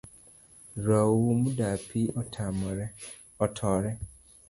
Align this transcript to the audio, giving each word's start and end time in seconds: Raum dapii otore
Raum 0.85 1.39
dapii 1.57 2.03
otore 3.39 3.97